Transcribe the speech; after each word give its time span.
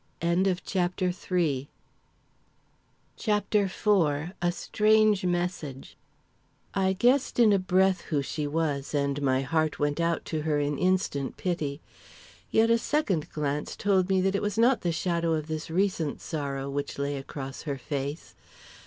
CHAPTER 0.19 1.09
IV 1.09 1.31
A 3.27 4.51
Strange 4.51 5.23
Message 5.25 5.97
I 6.73 6.93
guessed 6.93 7.39
in 7.39 7.53
a 7.53 7.59
breath 7.59 8.01
who 8.05 8.23
she 8.23 8.47
was, 8.47 8.95
and 8.95 9.21
my 9.21 9.41
heart 9.43 9.77
went 9.77 9.99
out 9.99 10.25
to 10.25 10.41
her 10.41 10.59
in 10.59 10.79
instant 10.79 11.37
pity. 11.37 11.81
Yet 12.49 12.71
a 12.71 12.79
second 12.79 13.29
glance 13.29 13.75
told 13.75 14.09
me 14.09 14.21
that 14.21 14.33
it 14.33 14.41
was 14.41 14.57
not 14.57 14.81
the 14.81 14.91
shadow 14.91 15.33
of 15.35 15.45
this 15.45 15.69
recent 15.69 16.19
sorrow 16.19 16.67
which 16.67 16.97
lay 16.97 17.15
across 17.15 17.61
her 17.61 17.77
face. 17.77 18.33